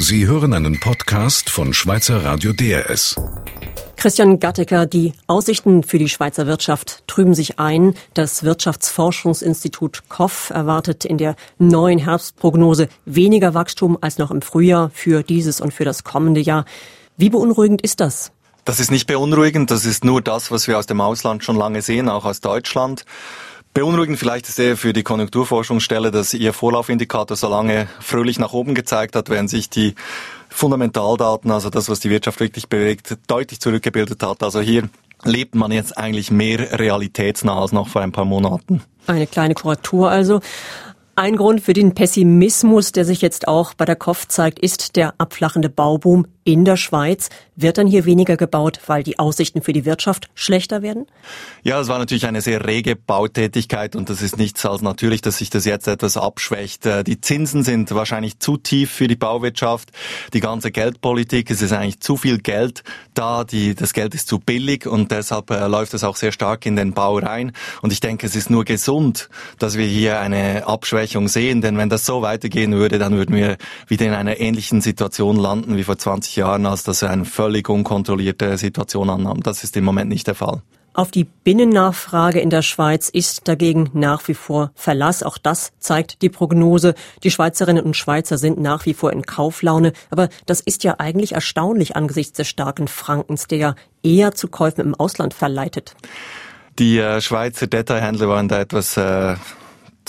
Sie 0.00 0.28
hören 0.28 0.54
einen 0.54 0.78
Podcast 0.78 1.50
von 1.50 1.74
Schweizer 1.74 2.24
Radio 2.24 2.52
DRS. 2.52 3.16
Christian 3.96 4.38
Gattecker, 4.38 4.86
die 4.86 5.12
Aussichten 5.26 5.82
für 5.82 5.98
die 5.98 6.08
Schweizer 6.08 6.46
Wirtschaft 6.46 7.02
trüben 7.08 7.34
sich 7.34 7.58
ein. 7.58 7.94
Das 8.14 8.44
Wirtschaftsforschungsinstitut 8.44 10.08
KOF 10.08 10.50
erwartet 10.50 11.04
in 11.04 11.18
der 11.18 11.34
neuen 11.58 11.98
Herbstprognose 11.98 12.88
weniger 13.06 13.54
Wachstum 13.54 13.98
als 14.00 14.18
noch 14.18 14.30
im 14.30 14.40
Frühjahr 14.40 14.92
für 14.94 15.24
dieses 15.24 15.60
und 15.60 15.74
für 15.74 15.84
das 15.84 16.04
kommende 16.04 16.40
Jahr. 16.40 16.64
Wie 17.16 17.28
beunruhigend 17.28 17.82
ist 17.82 17.98
das? 17.98 18.30
Das 18.64 18.78
ist 18.78 18.92
nicht 18.92 19.08
beunruhigend, 19.08 19.72
das 19.72 19.84
ist 19.84 20.04
nur 20.04 20.22
das, 20.22 20.52
was 20.52 20.68
wir 20.68 20.78
aus 20.78 20.86
dem 20.86 21.00
Ausland 21.00 21.42
schon 21.42 21.56
lange 21.56 21.82
sehen, 21.82 22.08
auch 22.08 22.24
aus 22.24 22.40
Deutschland. 22.40 23.04
Beunruhigend 23.78 24.18
vielleicht 24.18 24.48
ist 24.48 24.58
eher 24.58 24.76
für 24.76 24.92
die 24.92 25.04
Konjunkturforschungsstelle, 25.04 26.10
dass 26.10 26.34
ihr 26.34 26.52
Vorlaufindikator 26.52 27.36
so 27.36 27.48
lange 27.48 27.86
fröhlich 28.00 28.40
nach 28.40 28.52
oben 28.52 28.74
gezeigt 28.74 29.14
hat, 29.14 29.30
während 29.30 29.50
sich 29.50 29.70
die 29.70 29.94
Fundamentaldaten, 30.48 31.52
also 31.52 31.70
das, 31.70 31.88
was 31.88 32.00
die 32.00 32.10
Wirtschaft 32.10 32.40
wirklich 32.40 32.68
bewegt, 32.68 33.16
deutlich 33.28 33.60
zurückgebildet 33.60 34.20
hat. 34.24 34.42
Also 34.42 34.60
hier 34.60 34.88
lebt 35.22 35.54
man 35.54 35.70
jetzt 35.70 35.96
eigentlich 35.96 36.32
mehr 36.32 36.76
realitätsnah 36.76 37.56
als 37.56 37.70
noch 37.70 37.86
vor 37.86 38.02
ein 38.02 38.10
paar 38.10 38.24
Monaten. 38.24 38.82
Eine 39.06 39.28
kleine 39.28 39.54
Korrektur 39.54 40.10
also. 40.10 40.40
Ein 41.14 41.36
Grund 41.36 41.60
für 41.60 41.72
den 41.72 41.94
Pessimismus, 41.94 42.90
der 42.90 43.04
sich 43.04 43.22
jetzt 43.22 43.46
auch 43.46 43.74
bei 43.74 43.84
der 43.84 43.94
KOF 43.94 44.26
zeigt, 44.26 44.58
ist 44.58 44.96
der 44.96 45.14
abflachende 45.18 45.68
Bauboom 45.68 46.26
in 46.48 46.64
der 46.64 46.78
Schweiz. 46.78 47.28
Wird 47.56 47.76
dann 47.76 47.86
hier 47.86 48.06
weniger 48.06 48.38
gebaut, 48.38 48.80
weil 48.86 49.02
die 49.02 49.18
Aussichten 49.18 49.60
für 49.60 49.74
die 49.74 49.84
Wirtschaft 49.84 50.30
schlechter 50.34 50.80
werden? 50.80 51.06
Ja, 51.62 51.78
es 51.78 51.88
war 51.88 51.98
natürlich 51.98 52.24
eine 52.24 52.40
sehr 52.40 52.66
rege 52.66 52.96
Bautätigkeit 52.96 53.94
und 53.94 54.08
das 54.08 54.22
ist 54.22 54.38
nichts 54.38 54.64
als 54.64 54.80
natürlich, 54.80 55.20
dass 55.20 55.38
sich 55.38 55.50
das 55.50 55.66
jetzt 55.66 55.88
etwas 55.88 56.16
abschwächt. 56.16 56.86
Äh, 56.86 57.04
die 57.04 57.20
Zinsen 57.20 57.64
sind 57.64 57.94
wahrscheinlich 57.94 58.38
zu 58.38 58.56
tief 58.56 58.90
für 58.90 59.08
die 59.08 59.16
Bauwirtschaft. 59.16 59.90
Die 60.32 60.40
ganze 60.40 60.70
Geldpolitik, 60.70 61.50
es 61.50 61.60
ist 61.60 61.72
eigentlich 61.72 62.00
zu 62.00 62.16
viel 62.16 62.38
Geld 62.38 62.82
da, 63.12 63.44
die, 63.44 63.74
das 63.74 63.92
Geld 63.92 64.14
ist 64.14 64.28
zu 64.28 64.38
billig 64.38 64.86
und 64.86 65.10
deshalb 65.10 65.50
äh, 65.50 65.66
läuft 65.66 65.92
es 65.92 66.04
auch 66.04 66.16
sehr 66.16 66.32
stark 66.32 66.64
in 66.64 66.76
den 66.76 66.94
Bau 66.94 67.18
rein. 67.18 67.52
Und 67.82 67.92
ich 67.92 68.00
denke, 68.00 68.26
es 68.26 68.36
ist 68.36 68.48
nur 68.48 68.64
gesund, 68.64 69.28
dass 69.58 69.76
wir 69.76 69.86
hier 69.86 70.20
eine 70.20 70.66
Abschwächung 70.66 71.28
sehen, 71.28 71.60
denn 71.60 71.76
wenn 71.76 71.90
das 71.90 72.06
so 72.06 72.22
weitergehen 72.22 72.72
würde, 72.72 72.98
dann 72.98 73.16
würden 73.16 73.36
wir 73.36 73.58
wieder 73.86 74.06
in 74.06 74.14
einer 74.14 74.40
ähnlichen 74.40 74.80
Situation 74.80 75.36
landen 75.36 75.76
wie 75.76 75.84
vor 75.84 75.98
20 75.98 76.37
Jahren, 76.38 76.64
als 76.64 76.82
das 76.82 77.02
eine 77.02 77.26
völlig 77.26 77.68
unkontrollierte 77.68 78.56
Situation 78.56 79.10
annahm. 79.10 79.42
Das 79.42 79.64
ist 79.64 79.76
im 79.76 79.84
Moment 79.84 80.08
nicht 80.08 80.26
der 80.26 80.34
Fall. 80.34 80.62
Auf 80.94 81.12
die 81.12 81.24
Binnennachfrage 81.24 82.40
in 82.40 82.50
der 82.50 82.62
Schweiz 82.62 83.08
ist 83.08 83.46
dagegen 83.46 83.88
nach 83.92 84.26
wie 84.26 84.34
vor 84.34 84.72
Verlass. 84.74 85.22
Auch 85.22 85.38
das 85.38 85.70
zeigt 85.78 86.22
die 86.22 86.28
Prognose. 86.28 86.94
Die 87.22 87.30
Schweizerinnen 87.30 87.84
und 87.84 87.96
Schweizer 87.96 88.36
sind 88.36 88.58
nach 88.58 88.84
wie 88.84 88.94
vor 88.94 89.12
in 89.12 89.22
Kauflaune. 89.22 89.92
Aber 90.10 90.28
das 90.46 90.60
ist 90.60 90.82
ja 90.82 90.96
eigentlich 90.98 91.32
erstaunlich 91.32 91.94
angesichts 91.94 92.32
des 92.32 92.48
starken 92.48 92.88
Frankens, 92.88 93.46
der 93.46 93.58
ja 93.58 93.74
eher 94.02 94.34
zu 94.34 94.48
Käufen 94.48 94.80
im 94.80 94.94
Ausland 94.96 95.34
verleitet. 95.34 95.94
Die 96.80 96.98
äh, 96.98 97.20
Schweizer 97.20 97.68
Detailhändler 97.68 98.28
waren 98.28 98.48
da 98.48 98.58
etwas 98.58 98.96
äh, 98.96 99.36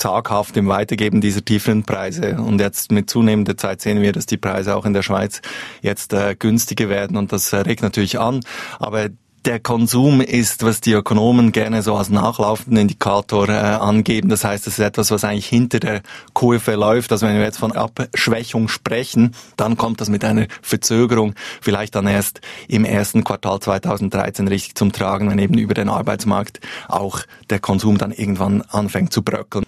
zaghaft 0.00 0.56
im 0.56 0.68
Weitergeben 0.68 1.20
dieser 1.20 1.44
tiefen 1.44 1.84
Preise. 1.84 2.36
Und 2.36 2.60
jetzt 2.60 2.90
mit 2.90 3.08
zunehmender 3.10 3.56
Zeit 3.56 3.80
sehen 3.80 4.02
wir, 4.02 4.12
dass 4.12 4.26
die 4.26 4.36
Preise 4.36 4.74
auch 4.74 4.86
in 4.86 4.94
der 4.94 5.02
Schweiz 5.02 5.42
jetzt 5.82 6.12
äh, 6.12 6.34
günstiger 6.36 6.88
werden 6.88 7.16
und 7.16 7.32
das 7.32 7.52
äh, 7.52 7.58
regt 7.58 7.82
natürlich 7.82 8.18
an. 8.18 8.40
Aber 8.78 9.08
der 9.44 9.58
Konsum 9.58 10.20
ist, 10.20 10.64
was 10.64 10.80
die 10.80 10.92
Ökonomen 10.92 11.52
gerne 11.52 11.82
so 11.82 11.96
als 11.96 12.10
nachlaufenden 12.10 12.82
Indikator 12.82 13.48
äh, 13.48 13.52
angeben. 13.52 14.28
Das 14.28 14.44
heißt, 14.44 14.66
es 14.66 14.74
ist 14.74 14.84
etwas, 14.84 15.10
was 15.10 15.24
eigentlich 15.24 15.46
hinter 15.46 15.80
der 15.80 16.02
Kurve 16.34 16.74
läuft. 16.74 17.10
Also 17.12 17.26
wenn 17.26 17.36
wir 17.36 17.44
jetzt 17.44 17.58
von 17.58 17.72
Abschwächung 17.72 18.68
sprechen, 18.68 19.34
dann 19.56 19.76
kommt 19.76 20.00
das 20.00 20.08
mit 20.08 20.24
einer 20.24 20.46
Verzögerung 20.62 21.34
vielleicht 21.60 21.94
dann 21.94 22.06
erst 22.06 22.40
im 22.68 22.84
ersten 22.84 23.24
Quartal 23.24 23.60
2013 23.60 24.48
richtig 24.48 24.74
zum 24.74 24.92
Tragen, 24.92 25.30
wenn 25.30 25.38
eben 25.38 25.58
über 25.58 25.74
den 25.74 25.88
Arbeitsmarkt 25.88 26.60
auch 26.88 27.20
der 27.48 27.60
Konsum 27.60 27.98
dann 27.98 28.12
irgendwann 28.12 28.62
anfängt 28.62 29.12
zu 29.12 29.22
bröckeln. 29.22 29.64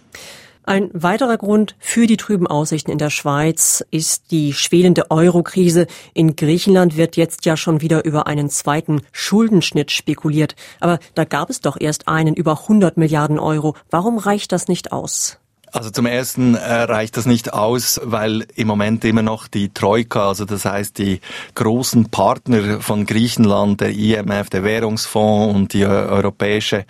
Ein 0.64 0.90
weiterer 0.92 1.38
Grund 1.38 1.74
für 1.80 2.06
die 2.06 2.16
trüben 2.16 2.46
Aussichten 2.46 2.92
in 2.92 2.98
der 2.98 3.10
Schweiz 3.10 3.84
ist 3.90 4.30
die 4.30 4.52
schwelende 4.52 5.10
Eurokrise. 5.10 5.88
In 6.14 6.36
Griechenland 6.36 6.96
wird 6.96 7.16
jetzt 7.16 7.44
ja 7.46 7.56
schon 7.56 7.80
wieder 7.80 8.04
über 8.04 8.28
einen 8.28 8.48
zweiten 8.48 9.02
Schuldenschnitt 9.10 9.90
spekuliert. 9.90 10.54
Aber 10.78 11.00
da 11.16 11.24
gab 11.24 11.50
es 11.50 11.60
doch 11.60 11.76
erst 11.80 12.06
einen 12.06 12.34
über 12.34 12.60
100 12.62 12.96
Milliarden 12.96 13.40
Euro. 13.40 13.74
Warum 13.90 14.18
reicht 14.18 14.52
das 14.52 14.68
nicht 14.68 14.92
aus? 14.92 15.41
Also 15.74 15.88
zum 15.88 16.04
ersten 16.04 16.54
äh, 16.54 16.82
reicht 16.82 17.16
das 17.16 17.24
nicht 17.24 17.54
aus, 17.54 17.98
weil 18.04 18.46
im 18.56 18.68
Moment 18.68 19.06
immer 19.06 19.22
noch 19.22 19.48
die 19.48 19.70
Troika, 19.70 20.28
also 20.28 20.44
das 20.44 20.66
heißt 20.66 20.98
die 20.98 21.22
großen 21.54 22.10
Partner 22.10 22.82
von 22.82 23.06
Griechenland, 23.06 23.80
der 23.80 23.88
IMF, 23.92 24.50
der 24.50 24.64
Währungsfonds 24.64 25.54
und 25.56 25.72
die 25.72 25.80
äh, 25.80 25.86
Europäische 25.86 26.84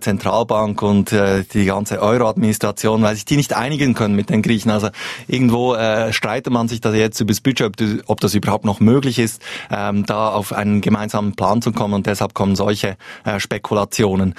Zentralbank 0.00 0.80
und 0.82 1.10
äh, 1.10 1.42
die 1.52 1.64
ganze 1.64 2.00
Euro-Administration, 2.00 3.02
weil 3.02 3.16
sich 3.16 3.24
die 3.24 3.36
nicht 3.36 3.54
einigen 3.54 3.94
können 3.94 4.14
mit 4.14 4.30
den 4.30 4.42
Griechen. 4.42 4.70
Also 4.70 4.90
irgendwo 5.26 5.74
äh, 5.74 6.12
streitet 6.12 6.52
man 6.52 6.68
sich 6.68 6.80
da 6.80 6.92
jetzt 6.94 7.20
über 7.20 7.32
das 7.32 7.40
Budget, 7.40 7.66
ob, 7.66 7.74
ob 8.06 8.20
das 8.20 8.34
überhaupt 8.34 8.64
noch 8.64 8.78
möglich 8.78 9.18
ist, 9.18 9.42
ähm, 9.68 10.06
da 10.06 10.28
auf 10.28 10.52
einen 10.52 10.80
gemeinsamen 10.80 11.34
Plan 11.34 11.60
zu 11.60 11.72
kommen 11.72 11.94
und 11.94 12.06
deshalb 12.06 12.34
kommen 12.34 12.54
solche 12.54 12.96
äh, 13.24 13.40
Spekulationen. 13.40 14.36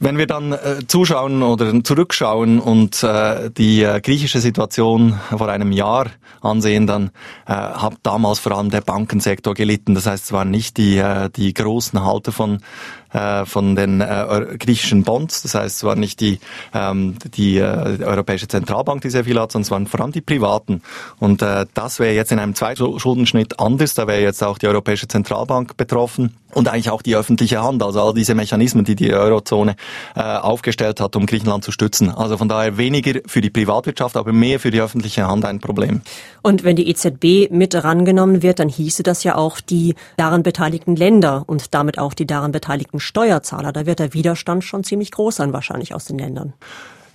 Wenn 0.00 0.18
wir 0.18 0.26
dann 0.26 0.52
äh, 0.52 0.86
zuschauen 0.86 1.42
oder 1.42 1.82
zurückschauen 1.84 2.58
und 2.58 3.02
äh, 3.04 3.50
die 3.50 3.82
äh, 3.82 4.00
griechische 4.00 4.40
Situation 4.40 5.18
vor 5.30 5.48
einem 5.48 5.70
Jahr 5.70 6.06
ansehen, 6.40 6.86
dann 6.86 7.10
äh, 7.46 7.52
hat 7.52 7.94
damals 8.02 8.40
vor 8.40 8.52
allem 8.52 8.70
der 8.70 8.80
Bankensektor 8.80 9.54
gelitten. 9.54 9.94
Das 9.94 10.06
heißt, 10.06 10.24
es 10.24 10.32
waren 10.32 10.50
nicht 10.50 10.78
die, 10.78 10.98
äh, 10.98 11.30
die 11.30 11.54
großen 11.54 12.04
Halter 12.04 12.32
von 12.32 12.60
äh, 13.14 13.46
von 13.46 13.76
den 13.76 14.00
äh, 14.00 14.56
griechischen 14.58 15.04
Bonds. 15.04 15.42
Das 15.42 15.54
heißt, 15.54 15.76
es 15.76 15.84
war 15.84 15.96
nicht 15.96 16.20
die, 16.20 16.40
ähm, 16.74 17.16
die 17.34 17.58
äh, 17.58 18.02
Europäische 18.02 18.48
Zentralbank, 18.48 19.02
die 19.02 19.10
sehr 19.10 19.24
viel 19.24 19.40
hat, 19.40 19.52
sondern 19.52 19.64
es 19.64 19.70
waren 19.70 19.86
vor 19.86 20.00
allem 20.00 20.12
die 20.12 20.20
Privaten. 20.20 20.82
Und 21.18 21.40
äh, 21.40 21.66
das 21.74 21.98
wäre 21.98 22.14
jetzt 22.14 22.32
in 22.32 22.38
einem 22.38 22.54
zweiten 22.54 22.98
Schuldenschnitt 22.98 23.60
anders. 23.60 23.94
Da 23.94 24.06
wäre 24.06 24.20
jetzt 24.20 24.42
auch 24.42 24.58
die 24.58 24.66
Europäische 24.66 25.08
Zentralbank 25.08 25.76
betroffen 25.76 26.34
und 26.54 26.68
eigentlich 26.68 26.90
auch 26.90 27.02
die 27.02 27.16
öffentliche 27.16 27.62
Hand, 27.62 27.82
also 27.82 28.00
all 28.00 28.14
diese 28.14 28.34
Mechanismen, 28.34 28.84
die 28.84 28.94
die 28.94 29.12
Eurozone 29.12 29.76
äh, 30.14 30.20
aufgestellt 30.20 31.00
hat, 31.00 31.16
um 31.16 31.26
Griechenland 31.26 31.64
zu 31.64 31.72
stützen. 31.72 32.10
Also 32.10 32.36
von 32.36 32.48
daher 32.48 32.78
weniger 32.78 33.20
für 33.26 33.40
die 33.40 33.50
Privatwirtschaft, 33.50 34.16
aber 34.16 34.32
mehr 34.32 34.60
für 34.60 34.70
die 34.70 34.80
öffentliche 34.80 35.26
Hand 35.26 35.44
ein 35.44 35.60
Problem. 35.60 36.02
Und 36.42 36.62
wenn 36.62 36.76
die 36.76 36.88
EZB 36.88 37.50
mit 37.50 37.74
rangenommen 37.74 38.42
wird, 38.42 38.58
dann 38.58 38.68
hieße 38.68 39.02
das 39.02 39.24
ja 39.24 39.36
auch 39.36 39.60
die 39.60 39.94
daran 40.16 40.42
beteiligten 40.42 40.94
Länder 40.96 41.44
und 41.46 41.74
damit 41.74 41.98
auch 41.98 42.14
die 42.14 42.26
daran 42.26 42.52
beteiligten 42.52 43.00
Steuerzahler. 43.04 43.72
Da 43.72 43.86
wird 43.86 43.98
der 43.98 44.14
Widerstand 44.14 44.64
schon 44.64 44.84
ziemlich 44.84 45.10
groß 45.10 45.36
sein, 45.36 45.52
wahrscheinlich 45.52 45.94
aus 45.94 46.04
den 46.06 46.18
Ländern. 46.18 46.54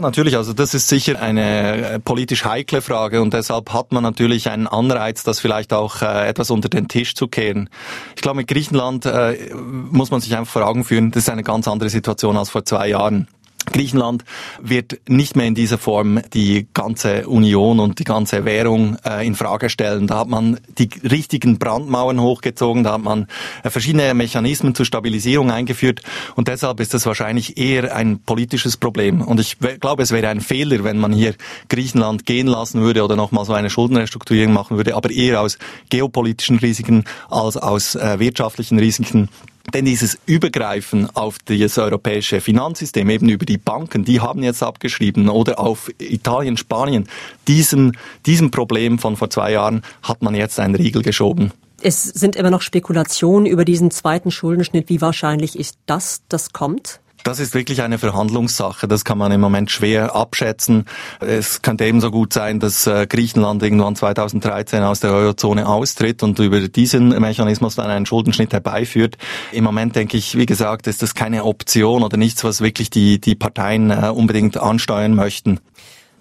Natürlich, 0.02 0.38
also 0.38 0.54
das 0.54 0.74
ist 0.74 0.88
sicher 0.88 1.22
eine 1.22 1.76
äh, 1.76 2.00
politisch 2.00 2.46
heikle 2.46 2.82
Frage 2.82 3.22
und 3.22 3.34
deshalb 3.34 3.74
hat 3.74 3.92
man 3.92 4.02
natürlich 4.02 4.50
einen 4.50 4.66
Anreiz, 4.66 5.24
das 5.24 5.42
vielleicht 5.42 5.74
auch 5.74 6.02
äh, 6.02 6.28
etwas 6.28 6.52
unter 6.52 6.70
den 6.70 6.88
Tisch 6.88 7.16
zu 7.16 7.28
kehren. 7.28 7.70
Ich 8.16 8.22
glaube, 8.22 8.38
mit 8.38 8.48
Griechenland 8.48 9.06
äh, 9.06 9.54
muss 9.54 10.10
man 10.10 10.22
sich 10.22 10.38
einfach 10.38 10.54
vor 10.54 10.66
Augen 10.66 10.86
führen, 10.86 11.12
das 11.12 11.24
ist 11.24 11.30
eine 11.30 11.44
ganz 11.44 11.68
andere 11.68 11.90
Situation 11.90 12.38
als 12.38 12.50
vor 12.50 12.64
zwei 12.64 12.88
Jahren. 12.88 13.28
Griechenland 13.72 14.24
wird 14.62 15.00
nicht 15.07 15.35
mehr 15.35 15.46
in 15.46 15.56
dieser 15.56 15.78
Form 15.78 16.22
die 16.34 16.68
ganze 16.74 17.28
Union 17.28 17.80
und 17.80 18.00
die 18.00 18.03
ganze 18.03 18.46
Währung 18.46 18.97
äh, 19.06 19.25
in 19.25 19.35
Frage 19.35 19.69
stellen. 19.69 20.07
Da 20.07 20.19
hat 20.19 20.28
man 20.28 20.59
die 20.78 20.90
richtigen 21.09 21.59
Brandmauern 21.59 22.19
hochgezogen, 22.19 22.84
da 22.84 22.94
hat 22.94 23.02
man 23.02 23.28
äh, 23.63 23.69
verschiedene 23.69 24.13
Mechanismen 24.13 24.75
zur 24.75 24.85
Stabilisierung 24.85 25.52
eingeführt 25.52 26.02
und 26.35 26.47
deshalb 26.47 26.79
ist 26.79 26.94
das 26.94 27.06
wahrscheinlich 27.06 27.58
eher 27.58 27.96
ein 27.96 28.19
politisches 28.19 28.78
Problem. 28.78 29.22
Und 29.22 29.40
ich 29.40 29.58
glaube, 29.79 30.03
es 30.03 30.12
wäre 30.12 30.28
ein 30.29 30.41
Fehler, 30.41 30.84
wenn 30.84 30.97
man 30.97 31.13
hier 31.13 31.35
Griechenland 31.69 32.25
gehen 32.25 32.47
lassen 32.47 32.81
würde 32.81 33.03
oder 33.03 33.16
nochmal 33.16 33.46
so 33.46 33.53
eine 33.53 33.69
Schuldenrestrukturierung 33.69 34.53
machen 34.53 34.78
würde, 34.78 34.96
aber 34.96 35.11
eher 35.11 35.41
aus 35.41 35.58
geopolitischen 35.90 36.59
Risiken 36.59 37.03
als 37.29 37.58
aus 37.58 37.96
äh, 37.96 38.20
wirtschaftlichen 38.20 38.79
Risiken 38.79 39.29
denn 39.73 39.85
dieses 39.85 40.17
Übergreifen 40.26 41.09
auf 41.16 41.38
das 41.46 41.78
europäische 41.78 42.41
Finanzsystem, 42.41 43.09
eben 43.09 43.29
über 43.29 43.46
die 43.46 43.58
Banken, 43.58 44.03
die 44.03 44.20
haben 44.20 44.44
jetzt 44.44 44.64
abgeschrieben, 44.64 45.29
oder 45.29 45.59
auf 45.59 45.91
Italien, 46.00 46.58
Spanien, 46.58 47.08
diesem, 47.47 47.94
diesem 48.26 48.52
Problem 48.52 49.00
von 49.00 49.16
vor 49.16 49.29
zwei 49.29 49.52
Jahren 49.52 49.84
hat 50.02 50.22
man 50.22 50.35
jetzt 50.35 50.59
einen 50.59 50.76
Riegel 50.76 51.02
geschoben. 51.02 51.52
Es 51.82 52.03
sind 52.03 52.35
immer 52.35 52.50
noch 52.50 52.61
Spekulationen 52.61 53.46
über 53.46 53.64
diesen 53.64 53.91
zweiten 53.91 54.32
Schuldenschnitt. 54.32 54.90
Wie 54.90 55.02
wahrscheinlich 55.02 55.58
ist 55.58 55.78
das, 55.85 56.23
das 56.28 56.52
kommt? 56.52 57.00
Das 57.24 57.40
ist 57.40 57.54
wirklich 57.54 57.82
eine 57.82 57.98
Verhandlungssache. 57.98 58.88
Das 58.88 59.04
kann 59.04 59.18
man 59.18 59.32
im 59.32 59.42
Moment 59.42 59.70
schwer 59.72 60.16
abschätzen. 60.16 60.86
Es 61.20 61.62
könnte 61.62 61.86
ebenso 61.86 62.12
gut 62.12 62.34
sein, 62.34 62.60
dass 62.60 62.88
äh, 62.88 63.08
Griechenland 63.08 63.62
irgendwann 63.62 63.96
2013 63.96 64.84
aus 64.84 65.02
der 65.02 65.12
Eurozone 65.12 65.68
austritt 65.68 66.24
und 66.24 66.40
über 66.40 66.60
diesen 66.68 67.10
Mechanismus 67.10 67.76
dann 67.76 67.90
einen 67.90 68.06
Schuldenschnitt 68.06 68.54
herbeiführt. 68.54 69.18
Im 69.52 69.64
Moment 69.64 69.96
denke 69.96 70.18
ich, 70.18 70.38
wie 70.38 70.46
gesagt, 70.46 70.88
ist 70.88 71.02
das 71.02 71.14
keine 71.14 71.44
Option 71.44 72.04
oder 72.04 72.18
nichts, 72.18 72.44
was 72.44 72.62
wirklich 72.62 72.90
die, 72.90 73.20
die 73.20 73.36
Parteien 73.36 73.92
äh, 73.92 74.12
unbedingt 74.14 74.58
ansteuern 74.58 75.14
möchten. 75.14 75.60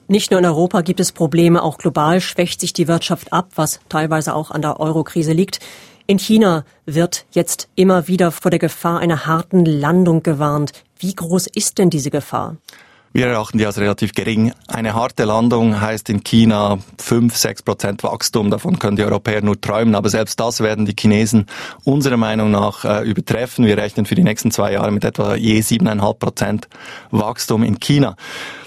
Nicht 0.08 0.30
nur 0.30 0.40
in 0.40 0.46
Europa 0.46 0.80
gibt 0.80 1.00
es 1.00 1.12
Probleme, 1.12 1.62
auch 1.62 1.76
global 1.76 2.22
schwächt 2.22 2.60
sich 2.60 2.72
die 2.72 2.88
Wirtschaft 2.88 3.32
ab, 3.32 3.50
was 3.56 3.78
teilweise 3.90 4.34
auch 4.34 4.50
an 4.50 4.62
der 4.62 4.80
Eurokrise 4.80 5.34
liegt. 5.34 5.60
In 6.10 6.18
China 6.18 6.64
wird 6.86 7.26
jetzt 7.32 7.68
immer 7.74 8.08
wieder 8.08 8.32
vor 8.32 8.50
der 8.50 8.58
Gefahr 8.58 8.98
einer 9.00 9.26
harten 9.26 9.66
Landung 9.66 10.22
gewarnt. 10.22 10.72
Wie 10.98 11.14
groß 11.14 11.48
ist 11.48 11.76
denn 11.76 11.90
diese 11.90 12.10
Gefahr? 12.10 12.56
Wir 13.12 13.26
erachten 13.26 13.56
die 13.56 13.64
als 13.64 13.78
relativ 13.78 14.12
gering. 14.12 14.52
Eine 14.66 14.94
harte 14.94 15.24
Landung 15.24 15.80
heißt 15.80 16.10
in 16.10 16.22
China 16.22 16.78
5, 16.98 17.34
6 17.34 17.62
Prozent 17.62 18.02
Wachstum. 18.02 18.50
Davon 18.50 18.78
können 18.78 18.96
die 18.96 19.02
Europäer 19.02 19.40
nur 19.42 19.58
träumen. 19.58 19.94
Aber 19.94 20.10
selbst 20.10 20.38
das 20.38 20.60
werden 20.60 20.84
die 20.84 20.94
Chinesen 20.98 21.46
unserer 21.84 22.18
Meinung 22.18 22.50
nach 22.50 22.84
äh, 22.84 23.08
übertreffen. 23.08 23.64
Wir 23.64 23.78
rechnen 23.78 24.04
für 24.04 24.14
die 24.14 24.22
nächsten 24.22 24.50
zwei 24.50 24.72
Jahre 24.72 24.90
mit 24.90 25.04
etwa 25.04 25.36
je 25.36 25.58
7,5 25.60 26.14
Prozent 26.18 26.68
Wachstum 27.10 27.62
in 27.62 27.80
China. 27.80 28.14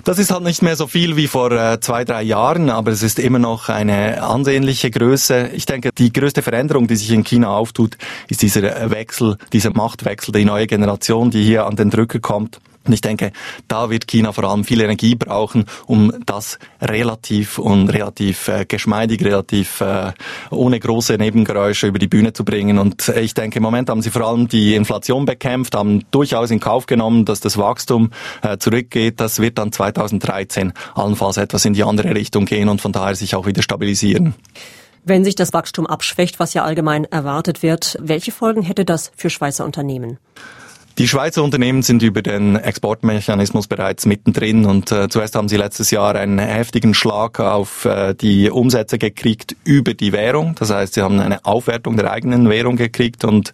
Das 0.04 0.18
ist 0.18 0.32
halt 0.32 0.44
nicht 0.44 0.64
mehr 0.64 0.76
so 0.76 0.88
viel 0.88 1.16
wie 1.18 1.28
vor 1.28 1.52
äh, 1.52 1.80
zwei, 1.80 2.04
drei 2.04 2.24
Jahren, 2.24 2.72
aber 2.72 2.90
es 2.92 3.04
ist 3.04 3.20
immer 3.20 3.38
noch 3.38 3.70
eine 3.70 4.24
ansehnliche 4.24 4.90
Größe. 4.90 5.50
Ich 5.54 5.68
denke, 5.68 5.92
die 5.96 6.12
größte 6.12 6.42
Veränderung, 6.42 6.88
die 6.88 6.96
sich 6.96 7.12
in 7.12 7.24
China 7.24 7.50
auftut, 7.50 7.98
ist 8.28 8.42
dieser 8.42 8.90
Wechsel, 8.90 9.38
dieser 9.54 9.70
Machtwechsel, 9.70 10.32
die 10.32 10.46
neue 10.46 10.66
Generation, 10.66 11.30
die 11.30 11.44
hier 11.44 11.68
an 11.68 11.76
den 11.76 11.92
Drücker 11.92 12.20
kommt. 12.20 12.60
Und 12.86 12.94
ich 12.94 13.02
denke, 13.02 13.32
da 13.68 13.90
wird 13.92 14.08
China 14.08 14.32
vor 14.32 14.44
allem 14.46 14.64
viel 14.64 14.82
Energie 14.82 15.14
brauchen, 15.16 15.66
um 15.86 16.12
das 16.26 16.58
relativ 16.82 17.60
und 17.60 17.90
relativ 17.90 18.48
äh, 18.48 18.66
geschmeidig, 18.66 19.24
relativ 19.24 19.82
äh, 19.82 20.14
ohne 20.50 20.80
große 20.80 21.18
Nebengeräusche 21.18 21.88
über 21.88 22.00
die 22.00 22.08
Bühne 22.08 22.34
zu 22.34 22.44
bringen. 22.44 22.80
Und 22.80 23.08
äh, 23.08 23.22
ich 23.22 23.36
denke, 23.36 23.58
im 23.58 23.64
Moment 23.64 23.90
haben 23.90 24.02
sie 24.02 24.10
vor 24.10 24.24
allem 24.24 24.48
die 24.48 24.74
Inflation 24.74 25.26
bekämpft, 25.26 25.76
haben 25.76 26.06
durchaus 26.10 26.50
in 26.50 26.60
Kauf 26.60 26.88
genommen, 26.88 27.26
dass 27.26 27.40
das 27.40 27.58
Wachstum 27.58 28.10
äh, 28.42 28.58
zurückgeht. 28.58 29.20
Das 29.20 29.40
wird 29.40 29.60
dann 29.60 29.72
2013 29.72 30.74
allenfalls 30.96 31.38
etwas 31.38 31.66
in 31.66 31.74
die 31.74 31.84
andere 31.84 32.16
Richtung 32.16 32.46
gehen 32.46 32.68
und 32.68 32.82
von 32.82 32.92
daher 32.92 33.16
sich 33.16 33.36
auch 33.36 33.46
wieder 33.46 33.62
stabilisieren. 33.62 34.34
Wenn 35.04 35.24
sich 35.24 35.36
das 35.36 35.54
Wachstum 35.54 35.88
abschwächt, 35.88 36.40
was 36.40 36.54
ja 36.54 36.64
allgemein 36.64 37.06
erwartet 37.06 37.64
wird, 37.64 37.98
welche 38.00 38.32
Folgen 38.32 38.62
hätte 38.62 38.86
das 38.86 39.12
für 39.16 39.30
Schweizer 39.30 39.66
Unternehmen? 39.66 40.18
Die 41.02 41.08
Schweizer 41.08 41.44
Unternehmen 41.44 41.82
sind 41.82 42.04
über 42.04 42.22
den 42.22 42.56
Exportmechanismus 42.56 43.66
bereits 43.66 44.06
mittendrin 44.06 44.66
und 44.66 44.92
äh, 44.92 45.10
zuerst 45.10 45.36
haben 45.36 45.50
sie 45.50 45.58
letztes 45.58 45.90
Jahr 45.90 46.14
einen 46.14 46.38
heftigen 46.38 46.94
Schlag 46.94 47.40
auf 47.40 47.86
äh, 47.86 48.14
die 48.14 48.52
Umsätze 48.52 49.00
gekriegt 49.00 49.56
über 49.64 49.96
die 49.96 50.12
Währung. 50.12 50.54
Das 50.60 50.70
heißt, 50.70 50.94
sie 50.94 51.02
haben 51.02 51.20
eine 51.20 51.44
Aufwertung 51.44 51.98
der 51.98 52.12
eigenen 52.12 52.48
Währung 52.52 52.76
gekriegt 52.76 53.26
und 53.26 53.52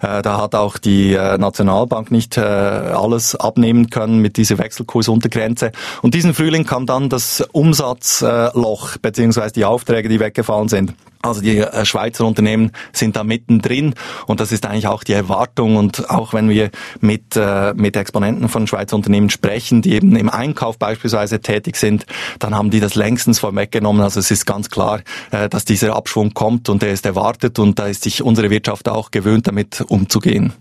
äh, 0.00 0.22
da 0.22 0.40
hat 0.40 0.54
auch 0.54 0.78
die 0.78 1.12
äh, 1.12 1.36
Nationalbank 1.36 2.10
nicht 2.10 2.38
äh, 2.38 2.40
alles 2.40 3.36
abnehmen 3.36 3.90
können 3.90 4.20
mit 4.22 4.38
dieser 4.38 4.56
Wechselkursuntergrenze. 4.56 5.72
Und 6.00 6.14
diesen 6.14 6.32
Frühling 6.32 6.64
kam 6.64 6.86
dann 6.86 7.10
das 7.10 7.42
Umsatzloch 7.52 8.96
beziehungsweise 9.02 9.52
die 9.52 9.66
Aufträge, 9.66 10.08
die 10.08 10.18
weggefallen 10.18 10.68
sind. 10.68 10.94
Also 11.22 11.40
die 11.40 11.58
äh, 11.58 11.84
Schweizer 11.84 12.24
Unternehmen 12.24 12.72
sind 12.92 13.16
da 13.16 13.24
mittendrin 13.24 13.94
und 14.26 14.40
das 14.40 14.52
ist 14.52 14.66
eigentlich 14.66 14.86
auch 14.86 15.04
die 15.04 15.12
Erwartung 15.12 15.76
und 15.76 16.10
auch 16.10 16.32
wenn 16.32 16.48
wir 16.48 16.70
mit, 17.00 17.36
äh, 17.36 17.74
mit 17.74 17.96
Exponenten 17.96 18.48
von 18.48 18.66
Schweizer 18.66 18.96
Unternehmen 18.96 19.30
sprechen, 19.30 19.82
die 19.82 19.94
eben 19.94 20.14
im 20.16 20.30
Einkauf 20.30 20.78
beispielsweise 20.78 21.40
tätig 21.40 21.76
sind, 21.76 22.06
dann 22.38 22.54
haben 22.54 22.70
die 22.70 22.80
das 22.80 22.94
längstens 22.94 23.38
vorweggenommen. 23.38 24.02
Also 24.02 24.20
es 24.20 24.30
ist 24.30 24.46
ganz 24.46 24.70
klar, 24.70 25.00
äh, 25.30 25.48
dass 25.48 25.64
dieser 25.64 25.96
Abschwung 25.96 26.34
kommt 26.34 26.68
und 26.68 26.82
der 26.82 26.92
ist 26.92 27.06
erwartet 27.06 27.58
und 27.58 27.78
da 27.78 27.86
ist 27.86 28.02
sich 28.02 28.22
unsere 28.22 28.50
Wirtschaft 28.50 28.88
auch 28.88 29.10
gewöhnt, 29.10 29.46
damit 29.46 29.80
umzugehen. 29.80 30.52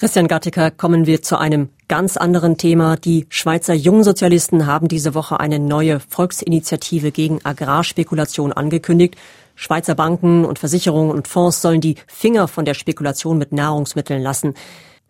Christian 0.00 0.28
Gattiker, 0.28 0.70
kommen 0.70 1.04
wir 1.04 1.20
zu 1.20 1.38
einem 1.38 1.68
ganz 1.86 2.16
anderen 2.16 2.56
Thema. 2.56 2.96
Die 2.96 3.26
Schweizer 3.28 3.74
Jungsozialisten 3.74 4.66
haben 4.66 4.88
diese 4.88 5.14
Woche 5.14 5.40
eine 5.40 5.58
neue 5.58 6.00
Volksinitiative 6.00 7.10
gegen 7.10 7.44
Agrarspekulation 7.44 8.54
angekündigt. 8.54 9.16
Schweizer 9.62 9.94
Banken 9.94 10.46
und 10.46 10.58
Versicherungen 10.58 11.10
und 11.10 11.28
Fonds 11.28 11.60
sollen 11.60 11.82
die 11.82 11.96
Finger 12.06 12.48
von 12.48 12.64
der 12.64 12.72
Spekulation 12.72 13.36
mit 13.36 13.52
Nahrungsmitteln 13.52 14.22
lassen. 14.22 14.54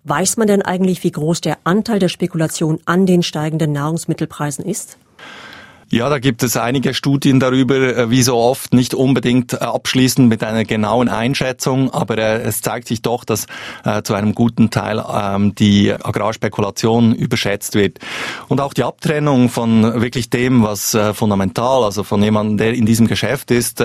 Weiß 0.02 0.38
man 0.38 0.48
denn 0.48 0.60
eigentlich, 0.60 1.04
wie 1.04 1.12
groß 1.12 1.40
der 1.40 1.58
Anteil 1.62 2.00
der 2.00 2.08
Spekulation 2.08 2.80
an 2.84 3.06
den 3.06 3.22
steigenden 3.22 3.70
Nahrungsmittelpreisen 3.70 4.64
ist? 4.64 4.98
Ja, 5.92 6.08
da 6.08 6.20
gibt 6.20 6.44
es 6.44 6.56
einige 6.56 6.94
Studien 6.94 7.40
darüber, 7.40 7.74
äh, 7.74 8.10
wie 8.10 8.22
so 8.22 8.36
oft, 8.36 8.72
nicht 8.72 8.94
unbedingt 8.94 9.54
äh, 9.54 9.56
abschließend 9.56 10.28
mit 10.28 10.44
einer 10.44 10.62
genauen 10.64 11.08
Einschätzung, 11.08 11.92
aber 11.92 12.16
äh, 12.16 12.42
es 12.42 12.60
zeigt 12.60 12.86
sich 12.86 13.02
doch, 13.02 13.24
dass 13.24 13.46
zu 14.04 14.14
einem 14.14 14.34
guten 14.34 14.70
Teil 14.70 15.02
ähm, 15.12 15.54
die 15.54 15.92
Agrarspekulation 15.92 17.14
überschätzt 17.14 17.74
wird. 17.74 17.98
Und 18.48 18.60
auch 18.60 18.74
die 18.74 18.84
Abtrennung 18.84 19.48
von 19.48 20.00
wirklich 20.00 20.30
dem, 20.30 20.62
was 20.62 20.96
fundamental, 21.14 21.82
also 21.82 22.04
von 22.04 22.22
jemandem, 22.22 22.58
der 22.58 22.74
in 22.74 22.84
diesem 22.86 23.06
Geschäft 23.06 23.50
ist, 23.50 23.82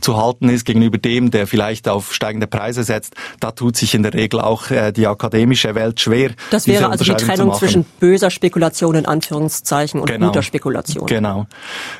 zu 0.00 0.16
halten 0.16 0.48
ist, 0.48 0.64
gegenüber 0.64 0.98
dem, 0.98 1.30
der 1.30 1.46
vielleicht 1.46 1.88
auf 1.88 2.14
steigende 2.14 2.46
Preise 2.46 2.84
setzt, 2.84 3.14
da 3.40 3.50
tut 3.50 3.76
sich 3.76 3.94
in 3.94 4.02
der 4.02 4.14
Regel 4.14 4.40
auch 4.40 4.66
die 4.94 5.06
akademische 5.06 5.74
Welt 5.74 6.00
schwer. 6.00 6.32
Das 6.50 6.66
wäre 6.66 6.90
also 6.90 7.04
die 7.04 7.14
Trennung 7.14 7.54
zwischen 7.54 7.84
böser 7.98 8.30
Spekulation 8.30 8.94
in 8.94 9.06
Anführungszeichen 9.06 10.00
und 10.00 10.06
genau. 10.06 10.26
guter 10.26 10.42
Spekulation. 10.42 11.06
Genau. 11.06 11.39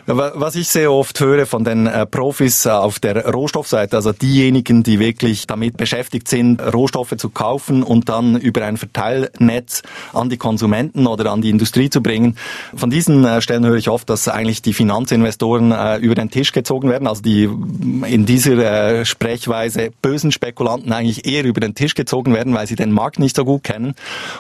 Was 0.07 0.55
ich 0.55 0.69
sehr 0.69 0.93
oft 0.93 1.19
höre 1.21 1.47
von 1.47 1.65
den 1.65 1.87
äh, 1.87 2.07
Profis 2.07 2.67
äh, 2.67 2.71
auf 2.71 2.99
der 2.99 3.27
Rohstoffseite, 3.27 3.97
also 3.97 4.13
diejenigen, 4.13 4.83
die 4.83 4.99
wirklich 4.99 5.47
damit 5.47 5.77
beschäftigt 5.77 6.29
sind, 6.29 6.61
Rohstoffe 6.61 7.17
zu 7.17 7.29
kaufen 7.29 7.83
und 7.83 8.09
dann 8.09 8.37
über 8.37 8.65
ein 8.65 8.77
Verteilnetz 8.77 9.83
an 10.13 10.31
die 10.31 10.37
Konsumenten 10.37 11.07
oder 11.07 11.31
an 11.31 11.43
die 11.43 11.51
Industrie 11.51 11.91
zu 11.91 12.03
bringen. 12.03 12.37
Von 12.75 12.91
diesen 12.91 13.25
äh, 13.25 13.41
Stellen 13.41 13.65
höre 13.65 13.77
ich 13.77 13.89
oft, 13.89 14.09
dass 14.11 14.29
eigentlich 14.29 14.63
die 14.63 14.73
Finanzinvestoren 14.73 16.01
über 16.01 16.15
den 16.15 16.31
Tisch 16.31 16.53
gezogen 16.53 16.89
werden, 16.89 17.07
also 17.07 17.23
die 17.23 17.45
in 17.45 18.27
dieser 18.27 19.05
Sprechweise 19.05 19.91
bösen 20.03 20.33
Spekulanten 20.33 20.93
eigentlich 20.93 21.27
eher 21.27 21.45
über 21.45 21.61
den 21.61 21.75
Tisch 21.75 21.95
gezogen 21.95 22.35
werden, 22.35 22.55
weil 22.55 22.67
sie 22.67 22.77
den 22.77 22.93
Markt 22.93 23.19
nicht 23.19 23.37
so 23.37 23.45
gut 23.45 23.65
kennen. 23.65 23.95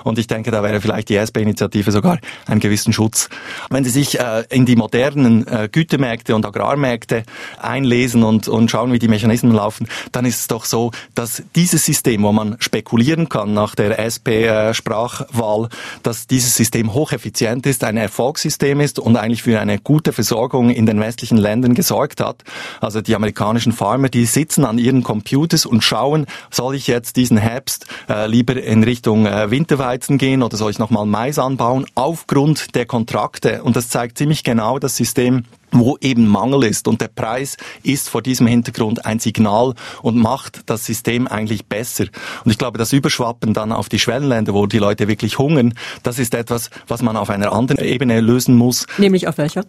Und 0.05 0.19
ich 0.19 0.27
denke, 0.27 0.51
da 0.51 0.63
wäre 0.63 0.81
vielleicht 0.81 1.09
die 1.09 1.17
SP-Initiative 1.17 1.91
sogar 1.91 2.19
einen 2.47 2.61
gewissen 2.61 2.93
Schutz. 2.93 3.29
Wenn 3.71 3.85
Sie 3.85 3.91
sich 3.91 4.19
in 4.51 4.67
die 4.67 4.77
modernen 4.91 5.47
äh, 5.47 5.69
Gütemärkte 5.71 6.35
und 6.35 6.45
Agrarmärkte 6.45 7.23
einlesen 7.61 8.25
und, 8.25 8.49
und 8.49 8.73
schauen, 8.73 8.93
wie 8.93 8.99
die 8.99 9.07
Mechanismen 9.07 9.53
laufen, 9.53 9.87
dann 10.11 10.25
ist 10.25 10.41
es 10.41 10.49
doch 10.49 10.65
so, 10.65 10.91
dass 11.15 11.45
dieses 11.55 11.85
System, 11.85 12.25
wo 12.25 12.33
man 12.33 12.57
spekulieren 12.59 13.29
kann 13.29 13.55
nach 13.55 13.77
der 13.77 14.01
SP-Sprachwahl, 14.01 15.69
dass 16.03 16.27
dieses 16.27 16.57
System 16.57 16.93
hocheffizient 16.93 17.67
ist, 17.67 17.85
ein 17.85 17.97
Erfolgssystem 17.97 18.81
ist 18.81 18.99
und 18.99 19.17
eigentlich 19.17 19.45
für 19.45 19.61
eine 19.61 19.79
gute 19.79 20.13
Versorgung 20.13 20.71
in 20.71 20.87
den 20.87 20.99
westlichen 20.99 21.39
Ländern 21.39 21.75
gesorgt 21.75 22.21
hat. 22.21 22.43
Also 22.81 23.01
die 23.01 23.15
amerikanischen 23.15 23.73
Farmer, 23.73 24.09
die 24.09 24.27
sitzen 24.27 24.65
an 24.65 24.79
ihren 24.79 25.05
Computers 25.05 25.67
und 25.67 25.85
schauen, 25.85 26.27
soll 26.51 26.75
ich 26.75 26.89
jetzt 26.89 27.15
diesen 27.15 27.37
Herbst 27.37 27.87
äh, 28.09 28.27
lieber 28.27 28.61
in 28.61 28.83
Richtung 28.83 29.27
äh, 29.27 29.53
Winterweizen 29.53 30.19
gehen 30.19 30.43
oder 30.43 30.57
soll 30.57 30.73
ich 30.73 30.81
nochmal 30.81 31.07
Mais 31.07 31.39
anbauen, 31.39 31.87
aufgrund 31.95 32.75
der 32.75 32.87
Kontrakte. 32.87 33.63
Und 33.63 33.77
das 33.77 33.89
zeigt 33.89 34.19
ziemlich 34.19 34.43
genau, 34.43 34.80
das 34.81 34.97
System 34.97 35.45
wo 35.73 35.97
eben 36.01 36.27
Mangel 36.27 36.65
ist. 36.65 36.89
Und 36.89 37.01
der 37.01 37.09
Preis 37.09 37.57
ist 37.83 38.09
vor 38.09 38.23
diesem 38.23 38.47
Hintergrund 38.47 39.05
ein 39.07 39.19
Signal 39.19 39.75
und 40.03 40.17
macht 40.17 40.63
das 40.67 40.85
System 40.85 41.27
eigentlich 41.27 41.67
besser. 41.67 42.07
Und 42.45 42.51
ich 42.51 42.59
glaube, 42.59 42.79
das 42.79 42.93
Überschwappen 42.93 43.55
dann 43.55 43.73
auf 43.73 43.89
die 43.89 43.99
Schwellenländer, 43.99 44.55
wo 44.55 44.67
die 44.67 44.79
Leute 44.79 45.09
wirklich 45.09 45.39
hungern, 45.39 45.75
das 46.03 46.19
ist 46.19 46.35
etwas, 46.35 46.71
was 46.89 47.03
man 47.03 47.17
auf 47.17 47.31
einer 47.31 47.53
anderen 47.53 47.85
Ebene 47.85 48.21
lösen 48.21 48.57
muss. 48.57 48.87
Nämlich 48.99 49.29
auf 49.29 49.39
welcher? 49.39 49.65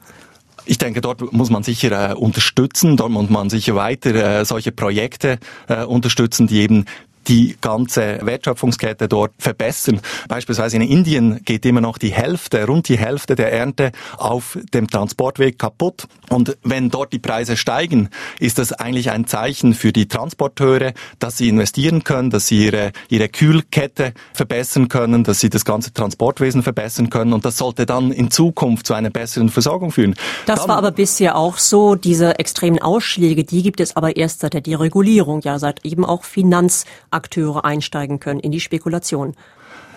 Ich 0.65 0.77
denke, 0.77 1.01
dort 1.01 1.33
muss 1.33 1.49
man 1.49 1.63
sicher 1.63 2.11
äh, 2.11 2.13
unterstützen, 2.13 2.95
dort 2.95 3.09
muss 3.09 3.29
man 3.29 3.49
sicher 3.49 3.75
weiter 3.75 4.13
äh, 4.13 4.45
solche 4.45 4.71
Projekte 4.71 5.39
äh, 5.67 5.83
unterstützen, 5.83 6.45
die 6.45 6.61
eben 6.61 6.85
die 7.27 7.57
ganze 7.61 8.19
Wertschöpfungskette 8.21 9.07
dort 9.07 9.31
verbessern. 9.37 10.01
Beispielsweise 10.27 10.77
in 10.77 10.81
Indien 10.83 11.43
geht 11.43 11.65
immer 11.65 11.81
noch 11.81 11.97
die 11.97 12.11
Hälfte, 12.11 12.65
rund 12.65 12.89
die 12.89 12.97
Hälfte 12.97 13.35
der 13.35 13.51
Ernte 13.51 13.91
auf 14.17 14.57
dem 14.73 14.89
Transportweg 14.89 15.59
kaputt. 15.59 16.07
Und 16.29 16.57
wenn 16.63 16.89
dort 16.89 17.13
die 17.13 17.19
Preise 17.19 17.57
steigen, 17.57 18.09
ist 18.39 18.57
das 18.57 18.73
eigentlich 18.73 19.11
ein 19.11 19.27
Zeichen 19.27 19.73
für 19.73 19.91
die 19.91 20.07
Transporteure, 20.07 20.93
dass 21.19 21.37
sie 21.37 21.49
investieren 21.49 22.03
können, 22.03 22.29
dass 22.29 22.47
sie 22.47 22.65
ihre, 22.65 22.91
ihre 23.09 23.29
Kühlkette 23.29 24.13
verbessern 24.33 24.87
können, 24.87 25.23
dass 25.23 25.39
sie 25.39 25.49
das 25.49 25.65
ganze 25.65 25.93
Transportwesen 25.93 26.63
verbessern 26.63 27.09
können. 27.09 27.33
Und 27.33 27.45
das 27.45 27.57
sollte 27.57 27.85
dann 27.85 28.11
in 28.11 28.31
Zukunft 28.31 28.87
zu 28.87 28.93
einer 28.93 29.09
besseren 29.09 29.49
Versorgung 29.49 29.91
führen. 29.91 30.15
Das 30.45 30.61
dann, 30.61 30.69
war 30.69 30.77
aber 30.77 30.91
bisher 30.91 31.35
auch 31.35 31.57
so. 31.57 31.95
Diese 31.95 32.39
extremen 32.39 32.81
Ausschläge, 32.81 33.43
die 33.43 33.61
gibt 33.61 33.79
es 33.79 33.95
aber 33.95 34.15
erst 34.15 34.39
seit 34.39 34.53
der 34.53 34.61
Deregulierung, 34.61 35.41
ja, 35.41 35.59
seit 35.59 35.85
eben 35.85 36.05
auch 36.05 36.23
Finanz 36.23 36.85
Akteure 37.11 37.65
einsteigen 37.65 38.19
können 38.19 38.39
in 38.39 38.51
die 38.51 38.59
Spekulation. 38.59 39.35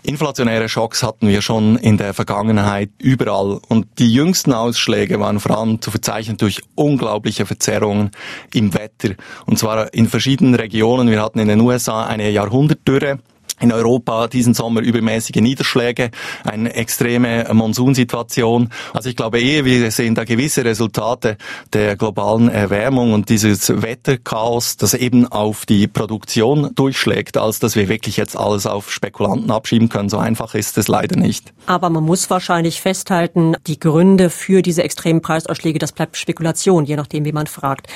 Inflationäre 0.06 0.68
Schocks 0.68 1.02
hatten 1.02 1.28
wir 1.28 1.40
schon 1.40 1.76
in 1.76 1.96
der 1.96 2.12
Vergangenheit 2.12 2.90
überall 2.98 3.58
und 3.68 3.86
die 3.98 4.12
jüngsten 4.12 4.52
Ausschläge 4.52 5.18
waren 5.18 5.40
vor 5.40 5.56
allem 5.56 5.80
zu 5.80 5.90
verzeichnen 5.90 6.36
durch 6.36 6.60
unglaubliche 6.74 7.46
Verzerrungen 7.46 8.10
im 8.52 8.74
Wetter 8.74 9.14
und 9.46 9.58
zwar 9.58 9.94
in 9.94 10.06
verschiedenen 10.06 10.54
Regionen. 10.54 11.08
Wir 11.08 11.22
hatten 11.22 11.38
in 11.38 11.48
den 11.48 11.60
USA 11.60 12.04
eine 12.04 12.28
Jahrhundertdürre 12.30 13.20
in 13.60 13.72
Europa 13.72 14.26
diesen 14.26 14.54
Sommer 14.54 14.80
übermäßige 14.80 15.40
Niederschläge, 15.40 16.10
eine 16.44 16.74
extreme 16.74 17.46
Monsunsituation. 17.52 18.70
Also 18.92 19.08
ich 19.08 19.16
glaube 19.16 19.40
eher, 19.40 19.64
wir 19.64 19.90
sehen 19.90 20.14
da 20.14 20.24
gewisse 20.24 20.64
Resultate 20.64 21.36
der 21.72 21.96
globalen 21.96 22.48
Erwärmung 22.48 23.12
und 23.12 23.28
dieses 23.28 23.82
Wetterchaos, 23.82 24.76
das 24.76 24.94
eben 24.94 25.26
auf 25.30 25.66
die 25.66 25.86
Produktion 25.86 26.74
durchschlägt, 26.74 27.36
als 27.36 27.60
dass 27.60 27.76
wir 27.76 27.88
wirklich 27.88 28.16
jetzt 28.16 28.36
alles 28.36 28.66
auf 28.66 28.90
Spekulanten 28.90 29.50
abschieben 29.50 29.88
können. 29.88 30.08
So 30.08 30.18
einfach 30.18 30.54
ist 30.54 30.76
es 30.76 30.88
leider 30.88 31.16
nicht. 31.16 31.52
Aber 31.66 31.90
man 31.90 32.04
muss 32.04 32.28
wahrscheinlich 32.30 32.80
festhalten, 32.80 33.54
die 33.66 33.78
Gründe 33.78 34.30
für 34.30 34.62
diese 34.62 34.82
extremen 34.82 35.22
Preisausschläge, 35.22 35.78
das 35.78 35.92
bleibt 35.92 36.16
Spekulation, 36.16 36.84
je 36.84 36.96
nachdem, 36.96 37.24
wie 37.24 37.32
man 37.32 37.46
fragt. 37.46 37.86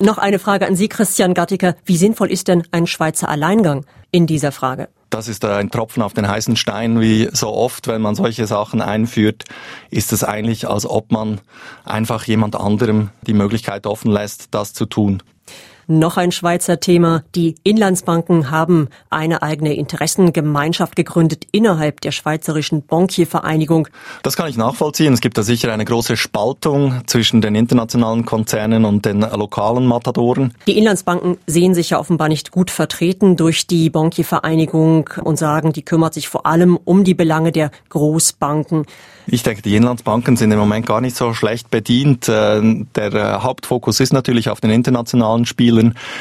Noch 0.00 0.16
eine 0.16 0.38
Frage 0.38 0.66
an 0.66 0.76
Sie, 0.76 0.88
Christian 0.88 1.34
Gattiker. 1.34 1.74
Wie 1.84 1.96
sinnvoll 1.96 2.30
ist 2.30 2.48
denn 2.48 2.62
ein 2.70 2.86
Schweizer 2.86 3.28
Alleingang 3.28 3.84
in 4.10 4.26
dieser 4.26 4.52
Frage? 4.52 4.88
Das 5.10 5.26
ist 5.26 5.44
ein 5.44 5.70
Tropfen 5.70 6.02
auf 6.02 6.12
den 6.12 6.28
heißen 6.28 6.56
Stein, 6.56 7.00
wie 7.00 7.28
so 7.32 7.48
oft, 7.48 7.86
wenn 7.86 8.02
man 8.02 8.14
solche 8.14 8.46
Sachen 8.46 8.82
einführt, 8.82 9.44
ist 9.90 10.12
es 10.12 10.22
eigentlich, 10.22 10.68
als 10.68 10.84
ob 10.84 11.12
man 11.12 11.40
einfach 11.84 12.24
jemand 12.24 12.56
anderem 12.56 13.10
die 13.22 13.32
Möglichkeit 13.32 13.86
offen 13.86 14.10
lässt, 14.10 14.48
das 14.50 14.74
zu 14.74 14.84
tun. 14.84 15.22
Noch 15.90 16.18
ein 16.18 16.32
Schweizer 16.32 16.80
Thema. 16.80 17.22
Die 17.34 17.54
Inlandsbanken 17.62 18.50
haben 18.50 18.88
eine 19.08 19.40
eigene 19.40 19.72
Interessengemeinschaft 19.72 20.94
gegründet 20.96 21.46
innerhalb 21.50 22.02
der 22.02 22.10
Schweizerischen 22.10 22.84
Bankiervereinigung. 22.84 23.88
Das 24.22 24.36
kann 24.36 24.50
ich 24.50 24.58
nachvollziehen. 24.58 25.14
Es 25.14 25.22
gibt 25.22 25.38
da 25.38 25.42
sicher 25.42 25.72
eine 25.72 25.86
große 25.86 26.18
Spaltung 26.18 27.00
zwischen 27.06 27.40
den 27.40 27.54
internationalen 27.54 28.26
Konzernen 28.26 28.84
und 28.84 29.06
den 29.06 29.20
lokalen 29.20 29.86
Matadoren. 29.86 30.52
Die 30.66 30.76
Inlandsbanken 30.76 31.38
sehen 31.46 31.72
sich 31.72 31.88
ja 31.88 31.98
offenbar 31.98 32.28
nicht 32.28 32.50
gut 32.50 32.70
vertreten 32.70 33.36
durch 33.36 33.66
die 33.66 33.88
Bankiervereinigung 33.88 35.08
und 35.24 35.38
sagen, 35.38 35.72
die 35.72 35.86
kümmert 35.86 36.12
sich 36.12 36.28
vor 36.28 36.44
allem 36.44 36.76
um 36.84 37.02
die 37.02 37.14
Belange 37.14 37.50
der 37.50 37.70
Großbanken. 37.88 38.84
Ich 39.30 39.42
denke, 39.42 39.60
die 39.60 39.76
Inlandsbanken 39.76 40.36
sind 40.36 40.52
im 40.52 40.58
Moment 40.58 40.86
gar 40.86 41.02
nicht 41.02 41.14
so 41.14 41.34
schlecht 41.34 41.70
bedient. 41.70 42.28
Äh, 42.28 42.84
der 42.96 43.12
äh, 43.12 43.40
Hauptfokus 43.40 44.00
ist 44.00 44.12
natürlich 44.12 44.48
auf 44.48 44.60
den 44.62 44.70
internationalen 44.70 45.44
Spielen, 45.44 45.77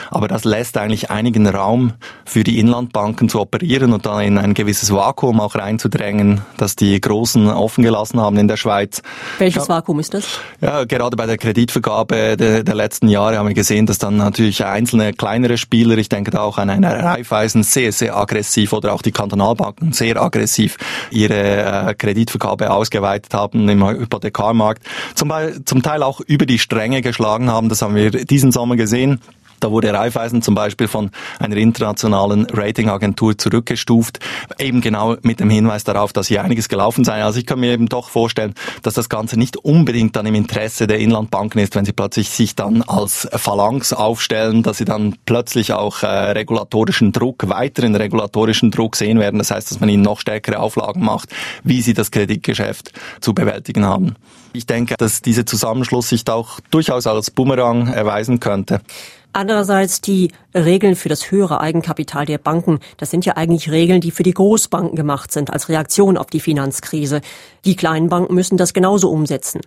aber 0.09 0.27
das 0.27 0.43
lässt 0.43 0.77
eigentlich 0.77 1.09
einigen 1.09 1.47
Raum 1.47 1.93
für 2.25 2.43
die 2.43 2.59
Inlandbanken 2.59 3.29
zu 3.29 3.39
operieren 3.39 3.93
und 3.93 4.05
dann 4.05 4.21
in 4.21 4.37
ein 4.37 4.53
gewisses 4.53 4.91
Vakuum 4.91 5.39
auch 5.39 5.55
reinzudrängen, 5.55 6.41
das 6.57 6.75
die 6.75 6.99
Großen 6.99 7.47
offen 7.47 7.83
gelassen 7.83 8.19
haben 8.19 8.37
in 8.37 8.47
der 8.47 8.57
Schweiz. 8.57 9.01
Welches 9.37 9.67
ja, 9.67 9.75
Vakuum 9.75 9.99
ist 9.99 10.13
das? 10.13 10.39
Ja, 10.61 10.85
gerade 10.85 11.15
bei 11.15 11.25
der 11.25 11.37
Kreditvergabe 11.37 12.37
der, 12.37 12.63
der, 12.63 12.75
letzten 12.75 13.07
Jahre 13.07 13.37
haben 13.37 13.47
wir 13.47 13.55
gesehen, 13.55 13.85
dass 13.85 13.97
dann 13.97 14.17
natürlich 14.17 14.65
einzelne 14.65 15.13
kleinere 15.13 15.57
Spieler, 15.57 15.97
ich 15.97 16.09
denke 16.09 16.31
da 16.31 16.41
auch 16.41 16.57
an 16.57 16.69
eine 16.69 17.03
Raiffeisen, 17.03 17.63
sehr, 17.63 17.91
sehr 17.91 18.15
aggressiv 18.15 18.73
oder 18.73 18.93
auch 18.93 19.01
die 19.01 19.11
Kantonalbanken 19.11 19.93
sehr 19.93 20.21
aggressiv 20.21 20.77
ihre 21.11 21.89
äh, 21.89 21.93
Kreditvergabe 21.95 22.71
ausgeweitet 22.71 23.33
haben 23.33 23.67
im 23.69 23.85
Hypothekarmarkt, 23.85 24.83
zum, 25.15 25.33
zum 25.65 25.81
Teil 25.81 26.03
auch 26.03 26.21
über 26.21 26.45
die 26.45 26.59
Stränge 26.59 27.01
geschlagen 27.01 27.49
haben. 27.49 27.69
Das 27.69 27.81
haben 27.81 27.95
wir 27.95 28.11
diesen 28.11 28.51
Sommer 28.51 28.75
gesehen. 28.75 29.21
Da 29.59 29.71
wurde 29.71 29.93
Raiffeisen 29.93 30.41
zum 30.41 30.55
Beispiel 30.55 30.87
von 30.87 31.11
einer 31.39 31.57
internationalen 31.57 32.45
Ratingagentur 32.45 33.37
zurückgestuft, 33.37 34.19
eben 34.59 34.81
genau 34.81 35.17
mit 35.21 35.39
dem 35.39 35.49
Hinweis 35.49 35.83
darauf, 35.83 36.13
dass 36.13 36.27
hier 36.27 36.43
einiges 36.43 36.69
gelaufen 36.69 37.03
sei. 37.03 37.23
Also 37.23 37.39
ich 37.39 37.45
kann 37.45 37.59
mir 37.59 37.71
eben 37.71 37.87
doch 37.87 38.09
vorstellen, 38.09 38.53
dass 38.83 38.93
das 38.93 39.09
Ganze 39.09 39.37
nicht 39.37 39.57
unbedingt 39.57 40.15
dann 40.15 40.25
im 40.25 40.35
Interesse 40.35 40.87
der 40.87 40.99
Inlandbanken 40.99 41.61
ist, 41.61 41.75
wenn 41.75 41.85
sie 41.85 41.93
plötzlich 41.93 42.29
sich 42.29 42.55
dann 42.55 42.81
als 42.83 43.27
Phalanx 43.31 43.93
aufstellen, 43.93 44.63
dass 44.63 44.77
sie 44.77 44.85
dann 44.85 45.15
plötzlich 45.25 45.73
auch 45.73 46.03
äh, 46.03 46.07
regulatorischen 46.07 47.11
Druck, 47.11 47.49
weiteren 47.49 47.95
regulatorischen 47.95 48.71
Druck 48.71 48.95
sehen 48.95 49.19
werden. 49.19 49.39
Das 49.39 49.51
heißt, 49.51 49.71
dass 49.71 49.79
man 49.79 49.89
ihnen 49.89 50.03
noch 50.03 50.19
stärkere 50.19 50.59
Auflagen 50.59 51.03
macht, 51.03 51.29
wie 51.63 51.81
sie 51.81 51.93
das 51.93 52.11
Kreditgeschäft 52.11 52.91
zu 53.21 53.33
bewältigen 53.33 53.85
haben. 53.85 54.15
Ich 54.53 54.65
denke, 54.65 54.95
dass 54.97 55.21
dieser 55.21 55.45
Zusammenschluss 55.45 56.09
sich 56.09 56.27
auch 56.29 56.59
durchaus 56.71 57.07
als 57.07 57.31
Bumerang 57.31 57.87
erweisen 57.87 58.39
könnte. 58.39 58.81
Andererseits 59.33 60.01
die 60.01 60.31
Regeln 60.55 60.95
für 60.95 61.09
das 61.09 61.29
höhere 61.31 61.61
Eigenkapital 61.61 62.25
der 62.25 62.37
Banken, 62.39 62.79
das 62.97 63.11
sind 63.11 63.25
ja 63.25 63.37
eigentlich 63.37 63.69
Regeln, 63.69 64.01
die 64.01 64.11
für 64.11 64.23
die 64.23 64.33
Großbanken 64.33 64.95
gemacht 64.95 65.31
sind 65.31 65.51
als 65.51 65.69
Reaktion 65.69 66.17
auf 66.17 66.27
die 66.27 66.39
Finanzkrise. 66.39 67.21
Die 67.65 67.75
kleinen 67.75 68.09
Banken 68.09 68.33
müssen 68.33 68.57
das 68.57 68.73
genauso 68.73 69.09
umsetzen. 69.09 69.61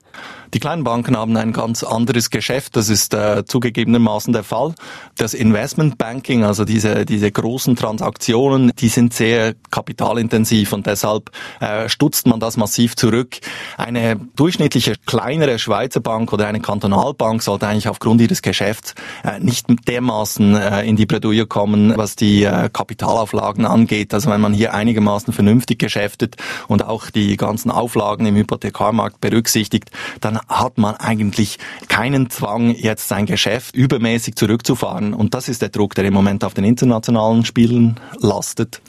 Die 0.54 0.58
kleinen 0.58 0.82
Banken 0.82 1.16
haben 1.16 1.36
ein 1.36 1.52
ganz 1.52 1.84
anderes 1.84 2.30
Geschäft, 2.30 2.74
das 2.74 2.88
ist 2.88 3.14
äh, 3.14 3.44
zugegebenermaßen 3.44 4.32
der 4.32 4.42
Fall. 4.42 4.74
Das 5.16 5.34
Investmentbanking, 5.34 6.42
also 6.42 6.64
diese, 6.64 7.04
diese 7.04 7.30
großen 7.30 7.76
Transaktionen, 7.76 8.72
die 8.78 8.88
sind 8.88 9.14
sehr 9.14 9.54
kapitalintensiv 9.70 10.72
und 10.72 10.86
deshalb 10.86 11.30
äh, 11.60 11.88
stutzt 11.88 12.26
man 12.26 12.40
das 12.40 12.56
massiv 12.56 12.96
zurück. 12.96 13.36
Eine 13.76 14.16
durchschnittliche 14.34 14.94
kleinere 15.06 15.58
Schweizer 15.58 16.00
Bank 16.00 16.32
oder 16.32 16.48
eine 16.48 16.60
Kantonalbank 16.60 17.42
sollte 17.42 17.68
eigentlich 17.68 17.88
aufgrund 17.88 18.20
ihres 18.20 18.42
Geschäfts 18.42 18.94
äh, 19.22 19.38
nicht 19.50 19.88
dermaßen 19.88 20.54
äh, 20.54 20.82
in 20.84 20.94
die 20.94 21.06
Bredouille 21.06 21.44
kommen, 21.46 21.92
was 21.96 22.14
die 22.14 22.44
äh, 22.44 22.70
Kapitalauflagen 22.72 23.66
angeht. 23.66 24.14
Also 24.14 24.30
wenn 24.30 24.40
man 24.40 24.54
hier 24.54 24.72
einigermaßen 24.72 25.32
vernünftig 25.32 25.80
geschäftet 25.80 26.36
und 26.68 26.84
auch 26.84 27.10
die 27.10 27.36
ganzen 27.36 27.70
Auflagen 27.70 28.26
im 28.26 28.36
Hypothekarmarkt 28.36 29.20
berücksichtigt, 29.20 29.90
dann 30.20 30.38
hat 30.48 30.78
man 30.78 30.94
eigentlich 30.94 31.58
keinen 31.88 32.30
Zwang, 32.30 32.70
jetzt 32.70 33.08
sein 33.08 33.26
Geschäft 33.26 33.74
übermäßig 33.74 34.36
zurückzufahren. 34.36 35.14
Und 35.14 35.34
das 35.34 35.48
ist 35.48 35.62
der 35.62 35.70
Druck, 35.70 35.94
der 35.96 36.04
im 36.04 36.14
Moment 36.14 36.44
auf 36.44 36.54
den 36.54 36.64
internationalen 36.64 37.44
Spielen 37.44 37.98
lastet. 38.20 38.80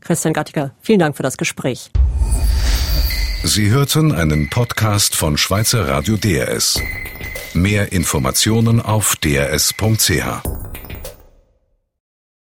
Christian 0.00 0.34
Gattiger, 0.34 0.72
vielen 0.80 0.98
Dank 0.98 1.16
für 1.16 1.22
das 1.22 1.36
Gespräch. 1.36 1.90
Sie 3.44 3.70
hörten 3.70 4.12
einen 4.12 4.50
Podcast 4.50 5.14
von 5.14 5.36
Schweizer 5.38 5.88
Radio 5.88 6.16
DRS. 6.16 6.80
Mehr 7.54 7.92
Informationen 7.92 8.80
auf 8.80 9.16
drs.ch. 9.16 10.42